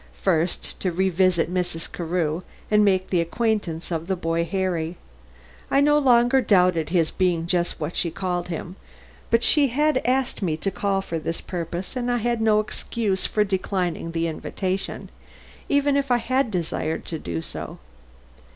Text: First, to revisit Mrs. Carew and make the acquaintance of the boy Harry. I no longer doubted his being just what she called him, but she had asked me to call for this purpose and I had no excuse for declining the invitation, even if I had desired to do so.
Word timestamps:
First, 0.19 0.79
to 0.79 0.91
revisit 0.91 1.53
Mrs. 1.53 1.91
Carew 1.91 2.41
and 2.71 2.83
make 2.83 3.11
the 3.11 3.21
acquaintance 3.21 3.91
of 3.91 4.07
the 4.07 4.15
boy 4.15 4.43
Harry. 4.45 4.97
I 5.69 5.79
no 5.79 5.99
longer 5.99 6.41
doubted 6.41 6.89
his 6.89 7.11
being 7.11 7.45
just 7.45 7.79
what 7.79 7.95
she 7.95 8.09
called 8.09 8.47
him, 8.47 8.77
but 9.29 9.43
she 9.43 9.67
had 9.67 10.01
asked 10.03 10.41
me 10.41 10.57
to 10.57 10.71
call 10.71 11.01
for 11.03 11.19
this 11.19 11.39
purpose 11.39 11.95
and 11.95 12.09
I 12.09 12.17
had 12.17 12.41
no 12.41 12.59
excuse 12.59 13.27
for 13.27 13.43
declining 13.43 14.09
the 14.11 14.25
invitation, 14.25 15.11
even 15.69 15.95
if 15.95 16.09
I 16.09 16.17
had 16.17 16.49
desired 16.49 17.05
to 17.05 17.19
do 17.19 17.39
so. 17.43 17.77